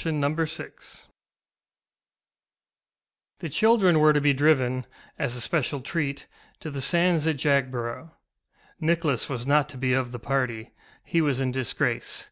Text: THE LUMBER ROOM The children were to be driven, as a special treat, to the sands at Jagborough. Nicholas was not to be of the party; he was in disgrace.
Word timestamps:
THE 0.00 0.12
LUMBER 0.12 0.44
ROOM 0.56 0.70
The 3.40 3.48
children 3.48 3.98
were 3.98 4.12
to 4.12 4.20
be 4.20 4.32
driven, 4.32 4.86
as 5.18 5.34
a 5.34 5.40
special 5.40 5.80
treat, 5.80 6.28
to 6.60 6.70
the 6.70 6.80
sands 6.80 7.26
at 7.26 7.34
Jagborough. 7.38 8.12
Nicholas 8.78 9.28
was 9.28 9.44
not 9.44 9.68
to 9.70 9.76
be 9.76 9.94
of 9.94 10.12
the 10.12 10.20
party; 10.20 10.70
he 11.02 11.20
was 11.20 11.40
in 11.40 11.50
disgrace. 11.50 12.30